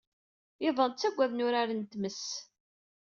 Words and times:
Iḍan 0.67 0.91
ttaggaden 0.93 1.43
uraren 1.45 1.83
n 1.85 1.89
tmest. 1.91 2.31